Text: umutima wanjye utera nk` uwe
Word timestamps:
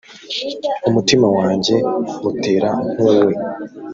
umutima 0.89 1.27
wanjye 1.37 1.75
utera 2.29 2.69
nk` 2.93 3.01
uwe 3.11 3.33